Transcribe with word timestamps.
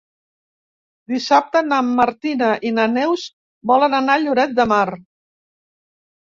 Dissabte 1.11 1.61
na 1.67 1.81
Martina 1.89 2.47
i 2.69 2.71
na 2.79 2.87
Neus 2.95 3.27
volen 3.73 3.97
anar 3.99 4.17
a 4.17 4.23
Lloret 4.25 4.57
de 4.63 4.67
Mar. 4.75 4.83